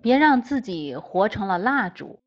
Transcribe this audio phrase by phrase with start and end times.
[0.00, 2.20] 别让自己活成了蜡烛。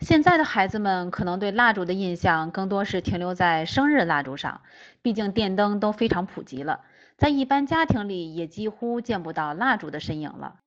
[0.00, 4.60] 现在的孩子们可能对蜡烛的印象更多是停留在生日蜡烛上，
[5.02, 6.82] 毕竟电灯都非常普及了，
[7.16, 10.60] 在一般家庭里也几乎见不到蜡烛的身影了。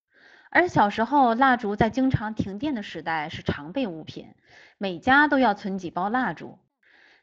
[0.49, 4.33] 而小时候，蜡烛在经常停电的时代是常备物品，
[4.77, 6.59] 每家都要存几包蜡烛。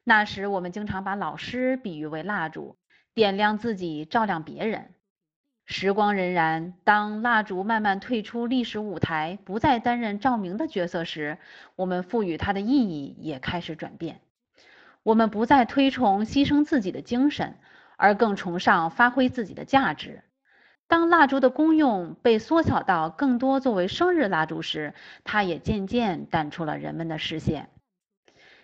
[0.02, 2.78] 那时我们经常把老师比喻为蜡烛，
[3.12, 4.94] 点亮自己，照亮别人。
[5.70, 11.36] 时光荏苒，当蜡烛慢慢退出历史舞台，不再担任照明的角色时，
[11.76, 14.20] 我们赋予它的意义也开始转变。
[15.02, 17.54] 我们不再推崇牺牲自己的精神，
[17.98, 20.22] 而更崇尚发挥自己的价值。
[20.86, 27.68] 当蜡烛的功用被缩小到更多作为生日蜡烛时，它也渐渐淡出了人们的视线。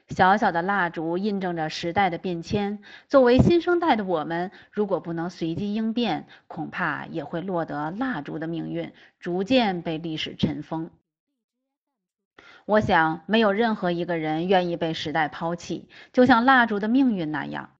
[0.09, 2.81] 小小的蜡烛印证着时代的变迁。
[3.09, 10.91] 作为新生代的我们，如果不能随机应变，恐怕也会落得蜡烛的命运，逐渐被历史尘封。
[12.67, 17.71] 我想，没有任何一个人愿意被时代抛弃，就像蜡烛的命运那样。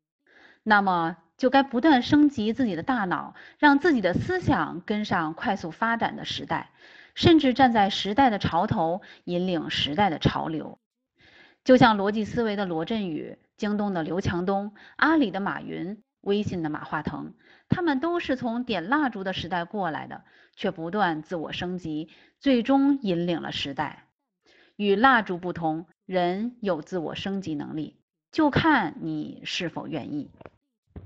[0.63, 6.71] 那么，就该不断升级自己的大脑，让自己的思想跟上快速发展的时代，
[7.15, 10.79] 甚至站在时代的潮头，引领时代的潮流。
[11.65, 17.33] 就像逻辑思维的罗振宇、京东的刘强东、阿里的马云、微信的马化腾，
[17.71, 24.09] 他们都是从点蜡烛的时代过来的，却不断自我升级，最终引领了时代。
[24.77, 27.99] 与蜡烛不同，人有自我升级能力，
[28.31, 30.31] 就看你是否愿意。